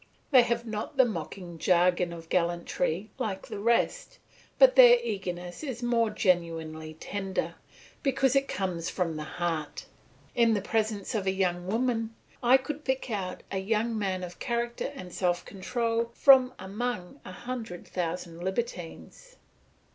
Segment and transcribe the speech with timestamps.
[0.31, 4.17] They have not the mocking jargon of gallantry like the rest,
[4.57, 7.53] but their eagerness is more genuinely tender,
[8.01, 9.85] because it comes from the heart.
[10.33, 14.39] In the presence of a young woman, I could pick out a young man of
[14.39, 19.35] character and self control from among a hundred thousand libertines.